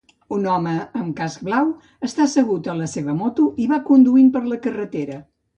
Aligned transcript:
Un 0.35 0.45
home 0.53 0.71
amb 1.01 1.11
casc 1.19 1.43
blau 1.49 1.69
està 2.09 2.25
assegut 2.25 2.71
a 2.73 2.77
la 2.81 2.89
seva 2.97 3.17
moto 3.21 3.47
i 3.67 3.71
va 3.75 3.81
conduint 3.91 4.35
per 4.39 4.47
la 4.55 4.63
carretera. 4.69 5.25